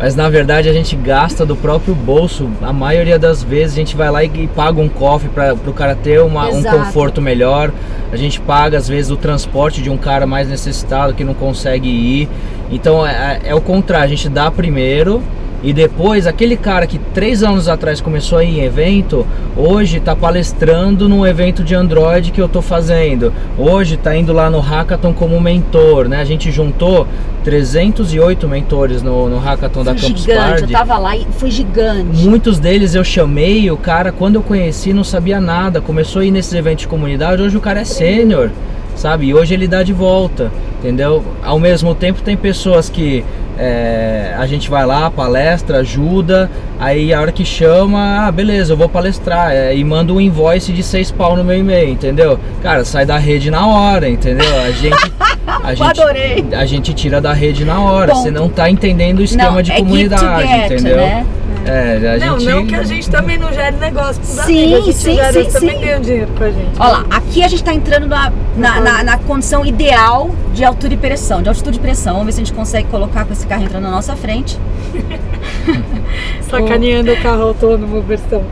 mas 0.00 0.16
na 0.16 0.28
verdade 0.28 0.68
a 0.68 0.72
gente 0.72 0.96
gasta 0.96 1.46
do 1.46 1.54
próprio 1.54 1.94
bolso. 1.94 2.50
A 2.60 2.72
maioria 2.72 3.20
das 3.20 3.40
vezes 3.40 3.76
a 3.76 3.78
gente 3.78 3.94
vai 3.94 4.10
lá 4.10 4.24
e, 4.24 4.48
paga 4.48 4.80
um 4.80 4.88
cofre 4.88 5.28
para 5.28 5.54
o 5.54 5.72
cara 5.72 5.94
ter 5.94 6.20
uma, 6.20 6.48
um 6.48 6.64
conforto 6.64 7.22
melhor. 7.22 7.70
A 8.10 8.16
gente 8.16 8.40
paga 8.40 8.76
às 8.76 8.88
vezes 8.88 9.12
o 9.12 9.16
transporte 9.16 9.80
de 9.80 9.88
um 9.88 9.96
cara 9.96 10.26
mais 10.26 10.48
necessitado 10.48 11.14
que 11.14 11.22
não 11.22 11.32
consegue 11.32 11.88
ir. 11.88 12.28
Então 12.72 13.06
é, 13.06 13.38
é 13.44 13.54
o 13.54 13.60
contrário, 13.60 14.06
a 14.06 14.08
gente 14.08 14.28
dá 14.28 14.50
primeiro 14.50 15.22
e 15.62 15.72
depois 15.72 16.26
aquele 16.26 16.56
cara 16.56 16.86
que 16.86 16.98
três 16.98 17.42
anos 17.42 17.68
atrás 17.68 18.00
começou 18.00 18.38
a 18.38 18.44
ir 18.44 18.58
em 18.58 18.64
evento, 18.64 19.24
hoje 19.56 19.98
está 19.98 20.16
palestrando 20.16 21.08
num 21.08 21.24
evento 21.24 21.62
de 21.62 21.74
Android 21.74 22.32
que 22.32 22.40
eu 22.40 22.46
estou 22.46 22.60
fazendo. 22.60 23.32
Hoje 23.56 23.94
está 23.94 24.16
indo 24.16 24.32
lá 24.32 24.50
no 24.50 24.58
Hackathon 24.58 25.12
como 25.12 25.40
mentor, 25.40 26.08
né? 26.08 26.20
A 26.20 26.24
gente 26.24 26.50
juntou 26.50 27.06
308 27.44 28.48
mentores 28.48 29.02
no, 29.02 29.28
no 29.28 29.38
Hackathon 29.38 29.84
da 29.84 29.94
Foi 29.94 30.08
Campus 30.08 30.22
gigante, 30.22 30.42
eu 30.42 30.48
Party. 30.58 30.72
tava 30.72 30.98
lá 30.98 31.16
e 31.16 31.26
foi 31.30 31.50
gigante. 31.50 32.24
Muitos 32.24 32.58
deles 32.58 32.94
eu 32.94 33.04
chamei, 33.04 33.70
o 33.70 33.76
cara, 33.76 34.10
quando 34.10 34.36
eu 34.36 34.42
conheci, 34.42 34.92
não 34.92 35.04
sabia 35.04 35.40
nada. 35.40 35.80
Começou 35.80 36.22
a 36.22 36.24
ir 36.24 36.32
nesses 36.32 36.52
eventos 36.54 36.82
de 36.82 36.88
comunidade, 36.88 37.40
hoje 37.40 37.56
o 37.56 37.60
cara 37.60 37.80
é 37.80 37.84
sênior, 37.84 38.50
sabe? 38.96 39.26
E 39.26 39.34
hoje 39.34 39.54
ele 39.54 39.68
dá 39.68 39.84
de 39.84 39.92
volta, 39.92 40.50
entendeu? 40.80 41.22
Ao 41.42 41.58
mesmo 41.58 41.94
tempo, 41.94 42.20
tem 42.20 42.36
pessoas 42.36 42.88
que 42.90 43.24
é, 43.58 44.34
a 44.38 44.46
gente 44.46 44.70
vai 44.70 44.84
lá, 44.86 45.10
palestra, 45.10 45.78
ajuda, 45.78 46.50
aí 46.78 47.12
a 47.12 47.20
hora 47.20 47.32
que 47.32 47.44
chama, 47.44 48.26
ah, 48.26 48.32
beleza, 48.32 48.72
eu 48.72 48.76
vou 48.76 48.88
palestrar, 48.88 49.52
é, 49.52 49.76
e 49.76 49.84
manda 49.84 50.12
um 50.12 50.20
invoice 50.20 50.72
de 50.72 50.82
seis 50.82 51.10
pau 51.10 51.36
no 51.36 51.44
meu 51.44 51.58
e-mail, 51.58 51.90
entendeu? 51.90 52.38
Cara, 52.62 52.84
sai 52.84 53.04
da 53.04 53.18
rede 53.18 53.50
na 53.50 53.66
hora, 53.66 54.08
entendeu? 54.08 54.60
A 54.62 54.70
gente. 54.70 55.12
A 55.64 55.74
gente, 55.74 56.00
Adorei. 56.00 56.44
a 56.52 56.64
gente 56.64 56.94
tira 56.94 57.20
da 57.20 57.32
rede 57.32 57.64
na 57.64 57.80
hora, 57.80 58.12
Ponto. 58.12 58.22
você 58.22 58.30
não 58.30 58.48
tá 58.48 58.70
entendendo 58.70 59.18
o 59.18 59.22
esquema 59.22 59.50
não, 59.50 59.62
de 59.62 59.72
é 59.72 59.78
comunidade, 59.78 60.24
to 60.24 60.48
get, 60.48 60.70
entendeu? 60.72 60.96
né? 60.96 61.26
É, 61.66 62.16
a 62.16 62.18
Não, 62.26 62.38
gente. 62.40 62.50
não 62.52 62.66
que 62.66 62.74
a 62.74 62.82
gente 62.82 63.08
também 63.10 63.38
não 63.38 63.52
gere 63.52 63.76
negócio 63.76 64.16
pros 64.20 64.28
Sim, 64.44 64.64
amigos. 64.74 64.80
A 64.80 64.84
gente 64.86 64.96
sim, 64.98 65.14
gera, 65.14 65.32
sim, 65.44 65.50
também 65.50 65.76
sim. 65.76 65.80
ganham 65.84 66.00
dinheiro 66.00 66.28
com 66.36 66.44
a 66.44 66.50
gente. 66.50 66.70
Olha 66.78 66.88
lá, 66.92 67.06
aqui 67.10 67.42
a 67.42 67.48
gente 67.48 67.60
está 67.60 67.72
entrando 67.74 68.06
na, 68.06 68.32
na, 68.56 68.80
na- 68.80 69.04
na 69.04 69.18
condição 69.18 69.64
ideal 69.64 70.30
de 70.54 70.64
altura 70.64 70.94
e 70.94 70.96
pressão, 70.96 71.42
de 71.42 71.48
altitude 71.48 71.78
e 71.78 71.80
pressão. 71.80 72.14
Vamos 72.14 72.26
ver 72.26 72.32
se 72.32 72.40
a 72.40 72.44
gente 72.44 72.54
consegue 72.54 72.88
colocar 72.88 73.24
com 73.24 73.32
esse 73.32 73.46
carro 73.46 73.62
entrando 73.64 73.84
na 73.84 73.90
nossa 73.90 74.16
frente. 74.16 74.58
Sacaneando 76.48 77.12
o 77.12 77.22
carro 77.22 77.42
autônomo 77.48 78.00
versão. 78.02 78.42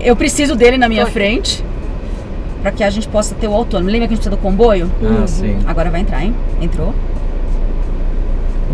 Eu 0.00 0.16
preciso 0.16 0.54
dele 0.56 0.76
na 0.76 0.88
minha 0.88 1.04
Vai. 1.04 1.12
frente 1.12 1.64
para 2.62 2.72
que 2.72 2.82
a 2.82 2.90
gente 2.90 3.06
possa 3.08 3.34
ter 3.34 3.46
o 3.48 3.52
autônomo. 3.54 3.90
Lembra 3.90 4.08
que 4.08 4.14
a 4.14 4.16
gente 4.16 4.24
precisa 4.24 4.36
do 4.36 4.42
comboio? 4.42 4.90
Ah, 5.02 5.26
sim. 5.26 5.58
Agora 5.66 5.90
vai 5.90 6.00
entrar, 6.00 6.22
hein? 6.22 6.34
Entrou. 6.60 6.94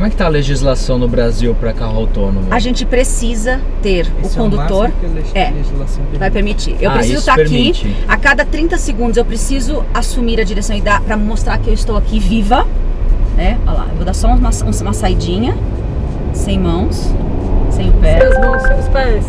Como 0.00 0.06
é 0.06 0.10
que 0.10 0.16
tá 0.16 0.24
a 0.24 0.28
legislação 0.30 0.96
no 0.96 1.06
Brasil 1.06 1.54
para 1.60 1.74
carro 1.74 1.98
autônomo? 1.98 2.46
A 2.50 2.58
gente 2.58 2.86
precisa 2.86 3.60
ter 3.82 4.06
Esse 4.24 4.38
o 4.38 4.40
é 4.40 4.42
condutor. 4.44 4.90
que 4.98 5.04
a 5.04 5.08
leg- 5.10 5.26
É. 5.34 5.50
legislação 5.50 6.02
Vai 6.18 6.30
permitir. 6.30 6.74
Eu 6.80 6.88
Ah, 6.90 6.94
preciso 6.94 7.18
estar 7.18 7.34
permite. 7.36 7.86
aqui. 7.86 7.96
A 8.08 8.16
cada 8.16 8.42
30 8.46 8.78
segundos 8.78 9.18
eu 9.18 9.26
preciso 9.26 9.84
assumir 9.92 10.40
a 10.40 10.44
direção 10.44 10.74
e 10.74 10.80
dar 10.80 11.02
para 11.02 11.18
mostrar 11.18 11.58
que 11.58 11.68
eu 11.68 11.74
estou 11.74 11.98
aqui 11.98 12.18
viva. 12.18 12.66
Né? 13.36 13.58
Olha 13.66 13.76
lá, 13.76 13.86
eu 13.90 13.96
vou 13.96 14.04
dar 14.06 14.14
só 14.14 14.28
uma, 14.28 14.48
uma 14.80 14.92
saidinha. 14.94 15.54
Sem 16.32 16.58
mãos. 16.58 17.12
Sem 17.70 17.90
o 17.90 17.92
pé. 17.92 18.20
Seus 18.20 18.38
mãos, 18.38 18.62
seus 18.62 18.88
pés, 18.88 19.24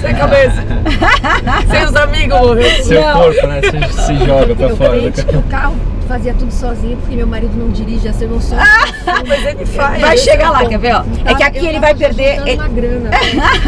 sem 0.00 0.10
a 0.10 0.14
cabeça, 0.14 0.64
sem 1.70 1.84
os 1.84 1.94
amigos. 1.94 2.38
Seu 2.84 3.00
Não. 3.00 3.12
corpo, 3.20 3.46
né? 3.46 3.60
Se, 3.62 4.02
se 4.06 4.24
joga 4.26 4.56
pra 4.56 4.68
Eu 4.70 4.76
fora 4.76 5.12
carro. 5.12 5.38
o 5.38 5.42
carro 5.44 5.76
fazia 6.06 6.34
tudo 6.34 6.50
sozinho, 6.52 6.96
porque 6.96 7.16
meu 7.16 7.26
marido 7.26 7.56
não 7.56 7.68
dirige, 7.68 8.04
já 8.04 8.12
sei 8.12 8.28
meu 8.28 8.40
sonho. 8.40 8.60
Mas 9.26 9.44
ele 9.44 9.66
faz. 9.66 10.00
Vai 10.00 10.16
chegar 10.16 10.46
é 10.46 10.50
lá, 10.50 10.66
quer 10.66 10.78
ver? 10.78 10.94
Ó? 10.94 11.04
É 11.24 11.34
que 11.34 11.42
aqui 11.42 11.58
Eu 11.58 11.66
ele 11.66 11.80
vai 11.80 11.94
perder. 11.94 12.40
Ele, 12.46 12.54
uma 12.54 12.68
grana. 12.68 13.10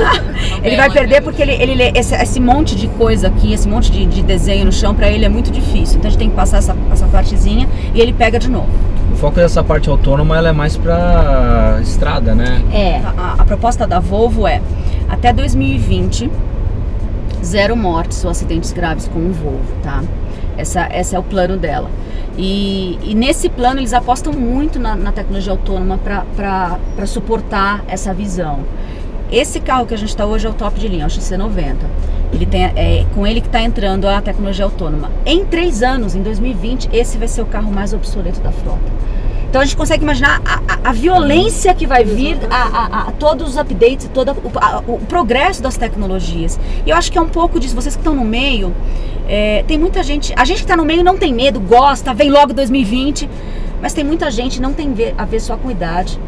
ele 0.63 0.77
vai 0.77 0.91
perder 0.91 1.23
porque 1.23 1.43
ele, 1.43 1.53
ele 1.53 1.75
lê 1.75 1.93
esse, 1.95 2.15
esse 2.15 2.41
monte 2.41 2.75
de 2.77 2.89
coisa 2.89 3.29
aqui, 3.29 3.53
esse 3.53 3.69
monte 3.69 3.91
de, 3.91 4.07
de 4.07 4.23
desenho 4.23 4.65
no 4.65 4.73
chão, 4.73 4.95
pra 4.95 5.09
ele 5.09 5.25
é 5.25 5.29
muito 5.29 5.51
difícil. 5.51 5.99
Então 5.99 6.09
a 6.09 6.11
gente 6.11 6.19
tem 6.19 6.31
que 6.31 6.37
passar 6.37 6.59
essa, 6.59 6.77
essa 6.93 7.07
partezinha 7.07 7.69
e 7.95 8.01
ele 8.01 8.13
pega 8.13 8.39
de 8.39 8.51
novo. 8.51 8.69
O 9.13 9.17
foco 9.17 9.37
dessa 9.37 9.65
parte 9.65 9.89
autônoma 9.89 10.37
ela 10.37 10.49
é 10.51 10.53
mais 10.53 10.77
pra 10.77 11.79
estrada, 11.83 12.35
né? 12.35 12.63
É, 12.73 13.01
a, 13.17 13.37
a 13.39 13.45
proposta 13.45 13.87
da 13.87 13.99
Volvo 13.99 14.47
é 14.47 14.61
até 15.09 15.33
2020 15.33 16.31
zero 17.43 17.77
mortes 17.77 18.25
ou 18.25 18.31
acidentes 18.31 18.73
graves 18.73 19.09
com 19.09 19.19
o 19.21 19.33
Volvo, 19.33 19.73
tá? 19.83 20.03
Essa, 20.59 20.89
esse 20.93 21.15
é 21.15 21.19
o 21.19 21.23
plano 21.23 21.57
dela. 21.57 21.91
E, 22.37 22.99
e 23.03 23.15
nesse 23.15 23.49
plano 23.49 23.81
eles 23.81 23.93
apostam 23.93 24.33
muito 24.33 24.79
na, 24.79 24.95
na 24.95 25.13
tecnologia 25.13 25.53
autônoma 25.53 25.99
para 25.99 27.07
suportar 27.07 27.85
essa 27.89 28.13
visão. 28.13 28.61
Esse 29.31 29.61
carro 29.61 29.87
que 29.87 29.95
a 29.95 29.99
gente 29.99 30.09
está 30.09 30.25
hoje 30.25 30.47
é 30.47 30.51
o 30.51 30.55
top 30.55 30.79
de 30.81 30.89
linha, 30.89 31.05
é 31.05 31.07
o 31.07 31.11
XC90. 31.11 31.77
Ele 32.33 32.47
tem, 32.47 32.65
é 32.65 33.07
com 33.15 33.27
ele 33.27 33.41
que 33.41 33.47
está 33.47 33.61
entrando 33.61 34.07
a 34.07 34.21
tecnologia 34.21 34.65
autônoma. 34.65 35.11
Em 35.25 35.45
três 35.45 35.83
anos, 35.83 36.15
em 36.15 36.23
2020, 36.23 36.91
esse 36.93 37.19
vai 37.19 37.29
ser 37.29 37.43
o 37.43 37.47
carro 37.47 37.71
mais 37.71 37.93
obsoleto 37.93 38.41
da 38.41 38.53
frota. 38.53 38.91
Então 39.49 39.61
a 39.63 39.65
gente 39.65 39.77
consegue 39.77 40.03
imaginar 40.05 40.41
a, 40.45 40.55
a- 40.57 40.91
a 40.91 40.93
violência 40.93 41.75
que 41.75 41.87
vai 41.87 42.05
vir 42.05 42.37
a, 42.51 43.09
a- 43.09 43.13
todos 43.13 43.49
os 43.49 43.57
updates, 43.57 44.09
todo 44.13 44.33
o, 44.33 44.93
o 44.95 44.99
progresso 45.01 45.63
das 45.63 45.77
tecnologias. 45.77 46.59
E 46.87 46.91
eu 46.91 46.97
acho 46.97 47.11
que 47.11 47.17
é 47.19 47.21
um 47.21 47.29
pouco 47.29 47.59
disso. 47.59 47.75
Vocês 47.75 47.95
que 47.97 48.01
estão 48.01 48.15
no 48.15 48.25
meio, 48.25 48.75
é, 49.27 49.65
tem 49.67 49.79
muita 49.79 50.03
gente. 50.03 50.33
A 50.37 50.45
gente 50.45 50.59
que 50.59 50.65
está 50.65 50.77
no 50.77 50.85
meio 50.85 51.03
não 51.03 51.17
tem 51.17 51.33
medo, 51.33 51.61
gosta, 51.61 52.13
vem 52.13 52.31
logo 52.31 52.53
2020. 52.53 53.29
Mas 53.81 53.93
tem 53.93 54.05
muita 54.05 54.31
gente, 54.31 54.61
não 54.61 54.73
tem 54.73 54.93
a 55.17 55.25
ver 55.25 55.39
só 55.41 55.57
com 55.57 55.71
idade, 55.71 56.19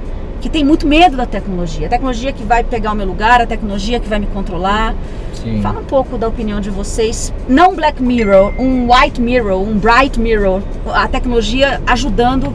que 0.41 0.49
tem 0.49 0.65
muito 0.65 0.87
medo 0.87 1.17
da 1.17 1.27
tecnologia. 1.27 1.89
A 1.89 1.91
tecnologia 1.91 2.33
que 2.33 2.45
vai 2.45 2.63
pegar 2.63 2.93
o 2.93 2.95
meu 2.95 3.05
lugar, 3.07 3.41
a 3.41 3.47
tecnologia 3.47 3.99
que 3.99 4.09
vai 4.09 4.19
me 4.21 4.27
controlar. 4.27 4.95
Sim. 5.35 5.61
Fala 5.61 5.81
um 5.81 5.85
pouco 5.85 6.17
da 6.17 6.29
opinião 6.29 6.61
de 6.61 6.71
vocês. 6.71 7.35
Não 7.49 7.75
Black 7.75 8.01
Mirror, 8.03 8.53
um 8.59 8.89
White 8.95 9.21
Mirror, 9.21 9.61
um 9.61 9.77
Bright 9.79 10.19
Mirror. 10.21 10.63
A 10.95 11.09
tecnologia 11.09 11.83
ajudando 11.87 12.55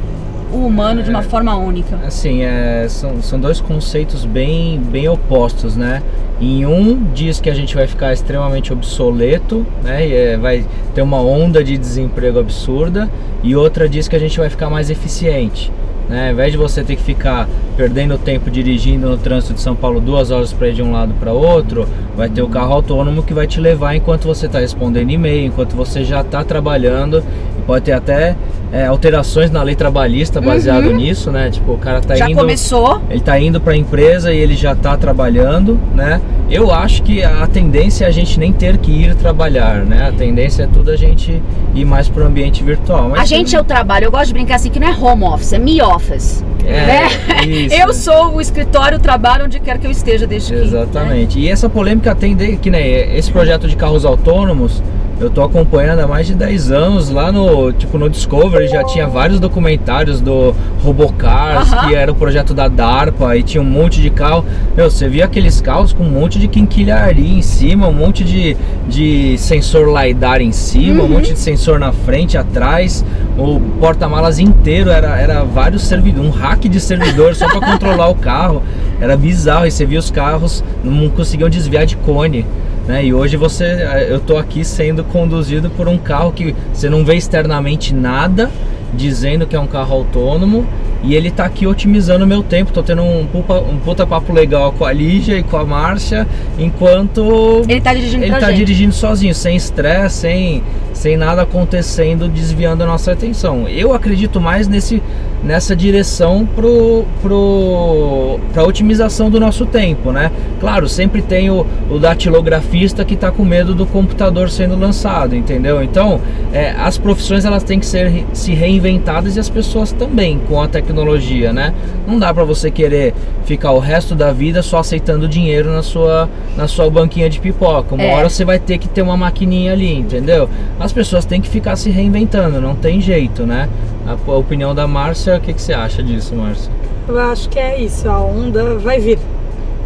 o 0.56 0.66
humano 0.66 1.04
de 1.04 1.10
uma 1.10 1.22
forma 1.22 1.56
única. 1.56 1.98
Assim, 2.06 2.44
é, 2.44 2.86
são, 2.88 3.22
são 3.22 3.40
dois 3.40 3.60
conceitos 3.60 4.26
bem, 4.26 4.80
bem 4.80 5.08
opostos, 5.08 5.76
né? 5.76 6.02
Em 6.40 6.66
um 6.66 7.04
diz 7.14 7.40
que 7.40 7.50
a 7.50 7.54
gente 7.54 7.76
vai 7.76 7.88
ficar 7.88 8.14
extremamente 8.14 8.72
obsoleto, 8.74 9.66
né? 9.84 10.08
E 10.08 10.14
é, 10.14 10.38
vai 10.38 10.66
ter 10.94 11.02
uma 11.02 11.22
onda 11.22 11.64
de 11.64 11.78
desemprego 11.78 12.40
absurda, 12.40 13.10
e 13.44 13.56
outra 13.56 13.88
diz 13.88 14.08
que 14.08 14.16
a 14.16 14.20
gente 14.20 14.38
vai 14.38 14.50
ficar 14.50 14.70
mais 14.70 14.90
eficiente. 14.90 15.72
Né? 16.08 16.28
Ao 16.28 16.34
invés 16.34 16.52
de 16.52 16.58
você 16.58 16.84
ter 16.84 16.96
que 16.96 17.02
ficar 17.02 17.48
perdendo 17.76 18.18
tempo 18.18 18.50
dirigindo 18.50 19.10
no 19.10 19.18
trânsito 19.18 19.56
de 19.56 19.62
São 19.62 19.76
Paulo 19.76 20.00
duas 20.00 20.32
horas 20.32 20.54
para 20.54 20.70
ir 20.70 20.74
de 20.74 20.84
um 20.84 20.92
lado 20.92 21.14
para 21.20 21.34
outro, 21.34 21.88
vai 22.16 22.30
ter 22.30 22.42
o 22.42 22.48
carro 22.48 22.74
autônomo 22.74 23.24
que 23.24 23.34
vai 23.34 23.48
te 23.48 23.60
levar 23.60 23.96
enquanto 23.96 24.26
você 24.26 24.46
está 24.46 24.60
respondendo 24.60 25.10
e-mail, 25.10 25.48
enquanto 25.48 25.76
você 25.76 26.04
já 26.04 26.22
está 26.22 26.44
trabalhando. 26.44 27.24
E 27.58 27.62
pode 27.64 27.86
ter 27.86 27.94
até 27.94 28.36
é, 28.72 28.86
alterações 28.88 29.52
na 29.52 29.62
lei 29.64 29.76
trabalhista 29.76 30.42
baseado 30.42 30.92
nisso, 30.94 31.32
né? 31.32 31.50
Tipo, 31.50 31.74
o 31.74 31.78
cara 31.78 32.02
tá 32.02 32.14
Uhum. 32.14 32.20
Já 32.20 32.30
indo. 32.30 32.38
começou. 32.40 33.02
Ele 33.10 33.20
tá 33.22 33.40
indo 33.40 33.60
para 33.62 33.74
a 33.74 33.78
empresa 33.78 34.34
e 34.34 34.38
ele 34.38 34.56
já 34.56 34.74
está 34.74 34.98
trabalhando, 34.98 35.80
né? 35.94 36.20
Eu 36.50 36.72
acho 36.72 37.02
que 37.04 37.24
a 37.24 37.48
tendência 37.48 38.06
é 38.06 38.08
a 38.08 38.12
gente 38.12 38.40
nem 38.40 38.52
ter 38.54 38.78
que 38.78 38.92
ir 38.92 39.16
trabalhar, 39.16 39.78
né? 39.86 40.08
A 40.08 40.12
tendência 40.12 40.64
é 40.64 40.68
tudo 40.68 40.92
a 40.92 40.96
gente 40.96 41.42
ir 41.74 41.86
mais 41.86 42.08
para 42.08 42.24
o 42.24 42.26
ambiente 42.28 42.64
virtual. 42.64 43.12
A 43.16 43.26
gente 43.26 43.56
é 43.56 43.60
o 43.60 43.64
trabalho. 43.64 44.06
Eu 44.06 44.12
gosto 44.12 44.28
de 44.28 44.34
brincar 44.34 44.56
assim 44.56 44.70
que 44.70 44.80
não 44.80 44.88
é 44.88 44.92
home 44.96 45.24
office, 45.24 45.54
é 45.54 45.60
me 45.60 45.82
office. 45.82 46.44
É, 46.66 46.72
né? 46.86 47.08
isso. 47.46 47.76
Eu 47.76 47.94
sou 47.94 48.36
o 48.36 48.42
escritório, 48.42 48.98
o 48.98 49.02
trabalho 49.02 49.46
onde 49.46 49.60
quer 49.60 49.78
que 49.78 49.88
eu 49.88 49.92
esteja 49.92 50.26
desde 50.28 50.54
que. 50.54 50.60
né? 50.60 50.66
Exatamente. 50.66 51.40
E 51.40 51.50
essa 51.50 51.70
polêmica 51.70 52.14
tem 52.16 52.36
de, 52.36 52.58
que 52.58 52.70
nem 52.70 53.16
esse 53.16 53.32
projeto 53.32 53.68
de 53.68 53.76
carros 53.76 54.06
autônomos. 54.06 54.82
Eu 55.18 55.30
tô 55.30 55.42
acompanhando 55.42 56.00
há 56.02 56.08
mais 56.08 56.28
de 56.28 56.36
10 56.36 56.72
anos 56.72 57.10
lá 57.10 57.32
no, 57.32 57.72
tipo, 57.72 57.98
no 57.98 58.10
Discovery 58.10 58.68
já 58.68 58.84
tinha 58.84 59.08
vários 59.08 59.40
documentários 59.40 60.20
do 60.20 60.54
Robocars, 60.84 61.70
que 61.74 61.96
era 61.96 62.12
o 62.12 62.16
projeto 62.16 62.54
da 62.54 62.68
DARPA 62.68 63.38
e 63.38 63.42
tinha 63.42 63.62
um 63.62 63.66
monte 63.66 64.02
de 64.02 64.10
carro. 64.10 64.44
Meu, 64.76 64.92
você 64.92 65.08
via 65.08 65.24
aqueles 65.24 65.62
carros 65.62 65.94
com 65.94 66.04
um 66.04 66.10
monte 66.10 66.38
de 66.38 66.50
quinquilharia 66.50 67.38
em 67.38 67.42
cima, 67.42 67.88
um 67.88 67.94
monte 67.94 68.26
de, 68.26 68.58
de 68.90 69.38
sensor 69.38 69.88
LiDAR 69.88 70.42
em 70.42 70.52
cima, 70.52 71.00
Uhum. 71.04 71.06
um 71.06 71.10
monte 71.14 71.32
de 71.32 71.40
sensor 71.40 71.80
na 71.80 71.94
frente, 71.94 72.38
atrás. 72.38 73.06
O 73.38 73.60
porta-malas 73.80 74.38
inteiro 74.38 74.90
era, 74.90 75.18
era 75.18 75.44
vários 75.44 75.84
servidores, 75.84 76.30
um 76.30 76.38
hack 76.38 76.66
de 76.68 76.80
servidor 76.82 77.36
só 77.36 77.48
para 77.48 77.62
controlar 77.72 78.10
o 78.10 78.16
carro. 78.16 78.62
Era 79.00 79.16
bizarro 79.16 79.66
e 79.66 79.72
você 79.72 79.86
via 79.86 80.00
os 80.00 80.12
carros 80.12 80.62
não 80.84 81.08
conseguiam 81.08 81.50
desviar 81.50 81.86
de 81.86 81.96
cone. 81.96 82.46
Né? 82.88 83.06
E 83.06 83.14
hoje 83.16 83.36
você, 83.36 83.66
eu 84.08 84.20
tô 84.20 84.38
aqui 84.38 84.64
sendo 84.64 85.04
conduzido 85.06 85.70
por 85.70 85.88
um 85.88 85.98
carro 85.98 86.32
que 86.32 86.56
você 86.74 86.90
não 86.90 87.06
vê 87.06 87.16
externamente 87.16 87.94
nada, 87.94 88.52
dizendo 88.94 89.46
que 89.46 89.56
é 89.56 89.60
um 89.60 89.68
carro 89.68 89.96
autônomo 89.96 90.66
e 91.06 91.14
ele 91.14 91.30
tá 91.30 91.46
aqui 91.46 91.68
otimizando 91.68 92.26
o 92.26 92.28
meu 92.28 92.42
tempo. 92.42 92.72
Tô 92.72 92.82
tendo 92.82 93.04
um 93.04 93.28
puta, 93.28 93.54
um 93.54 93.78
puta 93.78 94.08
papo 94.08 94.34
legal 94.34 94.72
com 94.72 94.86
a 94.86 94.92
Lígia 94.92 95.38
e 95.38 95.44
com 95.44 95.58
a 95.58 95.64
Márcia, 95.64 96.28
enquanto 96.58 97.62
Ele 97.68 97.80
tá 97.80 97.94
dirigindo 97.94 98.24
ele 98.24 98.32
tá 98.32 98.48
gente. 98.48 98.58
dirigindo 98.58 98.94
sozinho, 98.94 99.36
sem 99.36 99.56
estresse, 99.56 100.22
sem, 100.22 100.64
sem 100.94 101.16
nada 101.16 101.44
acontecendo, 101.44 102.28
desviando 102.28 102.84
a 102.84 102.88
nossa 102.88 103.12
atenção. 103.12 103.68
Eu 103.68 103.94
acredito 103.94 104.42
mais 104.42 104.68
nesse, 104.68 105.02
nessa 105.44 105.76
direção 105.76 106.46
pro, 106.56 107.06
pro, 107.22 108.40
pra 108.54 108.64
otimização 108.64 109.30
do 109.30 109.40
nosso 109.40 109.66
tempo, 109.66 110.12
né? 110.12 110.32
Claro, 110.60 110.88
sempre 110.90 111.22
tem 111.22 111.50
o, 111.50 111.66
o 111.90 112.00
datilografista 112.00 113.06
que 113.06 113.16
tá 113.16 113.32
com 113.32 113.44
medo 113.46 113.76
do 113.76 113.86
computador 113.86 114.50
sendo 114.50 114.76
lançado, 114.76 115.36
entendeu? 115.36 115.84
Então, 115.84 116.20
é, 116.52 116.72
as 116.72 116.98
profissões 116.98 117.46
elas 117.46 117.64
têm 117.64 117.80
que 117.80 117.86
ser 117.86 118.26
se 118.34 118.54
reinventadas 118.54 119.36
e 119.36 119.40
as 119.40 119.50
pessoas 119.50 119.92
também 119.92 120.40
com 120.48 120.62
a 120.62 120.68
tecnologia, 120.68 121.54
né? 121.54 121.74
Não 122.08 122.18
dá 122.18 122.34
para 122.34 122.44
você 122.44 122.72
querer 122.72 123.14
ficar 123.46 123.72
o 123.72 123.80
resto 123.80 124.16
da 124.16 124.32
vida 124.32 124.62
só 124.64 124.80
aceitando 124.80 125.28
dinheiro 125.28 125.72
na 125.72 125.84
sua, 125.84 126.28
na 126.58 126.68
sua 126.68 126.90
banquinha 126.90 127.30
de 127.30 127.40
pipoca. 127.40 127.94
Uma 127.94 128.04
É. 128.04 128.16
hora 128.16 128.30
você 128.30 128.44
vai 128.44 128.58
ter 128.58 128.78
que 128.80 128.88
ter 128.90 129.02
uma 129.04 129.16
maquininha 129.16 129.74
ali, 129.74 129.94
entendeu? 129.94 130.50
As 130.80 130.92
pessoas 130.92 131.26
têm 131.26 131.40
que 131.40 131.50
ficar 131.50 131.76
se 131.76 131.90
reinventando, 131.92 132.60
não 132.60 132.74
tem 132.74 133.00
jeito, 133.00 133.44
né? 133.46 133.70
A, 134.06 134.32
a 134.32 134.36
opinião 134.36 134.76
da 134.76 134.88
Márcia, 134.88 135.38
o 135.38 135.42
que, 135.42 135.54
que 135.54 135.62
você 135.62 135.74
acha 135.74 136.04
disso, 136.04 136.36
Márcia? 136.36 136.72
Eu 137.08 137.20
acho 137.20 137.50
que 137.50 137.60
é 137.60 137.80
isso, 137.80 138.08
a 138.10 138.20
onda 138.20 138.76
vai 138.76 139.00
vir. 139.00 139.20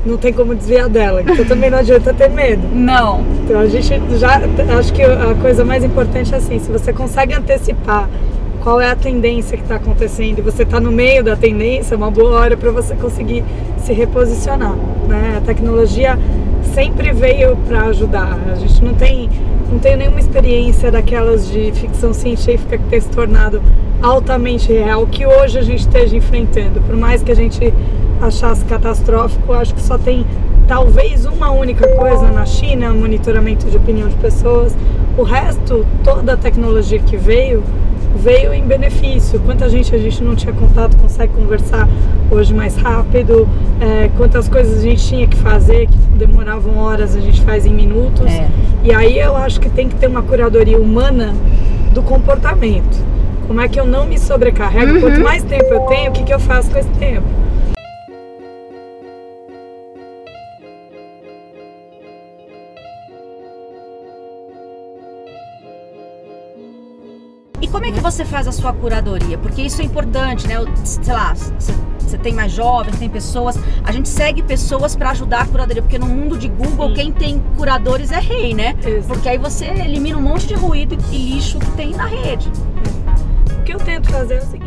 Não 0.06 0.18
tem 0.18 0.32
como 0.32 0.56
desviar 0.56 0.90
dela. 0.90 1.22
Então 1.22 1.44
também 1.46 1.70
não 1.70 1.78
adianta 1.78 2.14
ter 2.14 2.30
medo. 2.30 2.68
Não. 2.74 3.26
Então 3.44 3.60
a 3.60 3.68
gente 3.68 3.90
já. 4.18 4.42
Acho 4.78 4.94
que 4.94 5.02
a 5.04 5.36
coisa 5.42 5.66
mais 5.66 5.84
importante 5.84 6.34
é 6.34 6.38
assim: 6.38 6.58
se 6.58 6.72
você 6.72 6.94
consegue 6.94 7.34
antecipar 7.34 8.10
qual 8.62 8.80
é 8.80 8.90
a 8.90 8.96
tendência 8.96 9.58
que 9.58 9.64
está 9.64 9.76
acontecendo 9.76 10.40
e 10.40 10.42
você 10.42 10.64
está 10.64 10.80
no 10.80 10.92
meio 10.92 11.24
da 11.24 11.36
tendência, 11.36 11.96
é 11.96 11.98
uma 11.98 12.12
boa 12.12 12.32
hora 12.32 12.58
para 12.58 12.72
você 12.72 12.96
conseguir 12.96 13.44
se 13.78 13.94
reposicionar. 13.94 14.76
Né? 15.08 15.36
A 15.38 15.42
tecnologia 15.42 16.18
sempre 16.74 17.12
veio 17.12 17.58
para 17.68 17.84
ajudar. 17.86 18.38
A 18.52 18.56
gente 18.56 18.84
não 18.84 18.94
tem, 18.94 19.30
não 19.72 19.80
tem 19.80 19.98
nenhuma 19.98 20.20
experiência 20.20 20.92
daquelas 20.92 21.50
de 21.50 21.72
ficção 21.74 22.14
científica 22.14 22.78
que 22.78 22.84
tenha 22.86 23.02
se 23.02 23.10
tornado 23.10 23.62
altamente 24.01 24.72
real 24.72 25.06
que 25.08 25.25
hoje 25.25 25.58
a 25.58 25.62
gente 25.62 25.82
esteja 25.82 26.15
enfrentando. 26.15 26.82
Por 26.82 26.96
mais 26.96 27.22
que 27.22 27.32
a 27.32 27.36
gente 27.36 27.74
achasse 28.22 28.63
catastrófico, 28.65 29.53
acho 29.53 29.74
que 29.74 29.82
só 29.82 29.98
tem 29.98 30.25
talvez 30.68 31.25
uma 31.25 31.51
única 31.51 31.88
coisa 31.96 32.29
na 32.32 32.46
China 32.46 32.91
o 32.91 32.96
monitoramento 32.96 33.68
de 33.70 33.77
opinião 33.77 34.08
de 34.08 34.15
pessoas. 34.15 34.75
O 35.18 35.24
resto, 35.24 35.86
toda 36.03 36.34
a 36.34 36.38
tecnologia 36.38 37.00
que 37.00 37.18
veio, 37.18 37.63
veio 38.15 38.53
em 38.53 38.63
benefício. 38.63 39.39
Quanta 39.39 39.68
gente 39.70 39.94
a 39.94 39.98
gente 39.98 40.24
não 40.24 40.36
tinha 40.36 40.53
contato, 40.53 40.96
consegue 40.98 41.34
conversar 41.34 41.88
hoje 42.32 42.53
mais 42.53 42.77
rápido. 42.77 43.48
É, 43.82 44.10
quantas 44.15 44.48
coisas 44.48 44.79
a 44.79 44.82
gente 44.82 45.06
tinha 45.06 45.27
que 45.27 45.38
fazer, 45.38 45.88
que 45.88 45.98
demoravam 46.18 46.77
horas, 46.77 47.15
a 47.15 47.20
gente 47.20 47.41
faz 47.41 47.65
em 47.65 47.74
minutos. 47.74 48.27
É. 48.27 48.48
E 48.84 48.94
aí 48.94 49.20
eu 49.20 49.36
acho 49.36 49.60
que 49.60 49.70
tem 49.70 49.89
que 49.89 49.96
ter 49.96 50.08
uma 50.08 50.22
curadoria 50.22 50.77
humana 50.77 51.34
do 51.94 52.01
comportamento. 52.01 53.10
Como 53.50 53.62
é 53.62 53.68
que 53.68 53.79
eu 53.79 53.86
não 53.86 54.06
me 54.06 54.20
sobrecarrego? 54.20 54.94
Uhum. 54.94 55.01
Quanto 55.01 55.22
mais 55.22 55.44
tempo 55.44 55.74
eu 55.74 55.79
tenho, 55.88 56.12
o 56.12 56.13
que, 56.13 56.24
que 56.24 56.32
eu 56.32 56.39
faço 56.39 56.70
com 56.70 56.77
esse 56.77 56.89
tempo? 56.91 57.25
E 67.60 67.68
como 67.68 67.86
é 67.86 67.91
que 67.91 68.00
você 68.00 68.24
faz 68.24 68.48
a 68.48 68.51
sua 68.51 68.72
curadoria? 68.72 69.36
Porque 69.39 69.63
isso 69.63 69.82
é 69.82 69.86
importante, 69.86 70.48
né? 70.48 70.58
Sei 70.84 71.12
lá, 71.12 71.34
você 71.34 72.20
tem 72.20 72.34
mais 72.34 72.51
jovens, 72.51 73.00
tem 73.00 73.10
pessoas. 73.10 73.58
A 73.84 73.91
gente 73.91 74.10
segue 74.10 74.44
pessoas 74.44 74.96
para 74.96 75.10
ajudar 75.10 75.41
a 75.41 75.46
curadoria, 75.48 75.82
porque 75.82 75.98
no 75.98 76.06
mundo 76.06 76.38
de 76.38 76.50
Google, 76.50 76.89
Sim. 76.89 76.94
quem 76.94 77.12
tem 77.12 77.44
curadores 77.58 78.12
é 78.12 78.20
rei, 78.20 78.53
né? 78.53 78.75
Exato. 78.86 79.08
Porque 79.08 79.27
aí 79.27 79.39
você 79.39 79.65
elimina 79.65 80.20
um 80.20 80.22
monte 80.22 80.46
de 80.46 80.53
ruído 80.53 80.96
e 81.12 81.18
lixo 81.18 81.58
que 81.58 81.72
tem 81.72 81.96
na 81.96 82.06
rede. 82.06 82.51
Que 83.70 83.76
eu 83.76 83.80
tento 83.80 84.12
fazer 84.12 84.34
é 84.34 84.38
o 84.40 84.42
seguinte. 84.42 84.59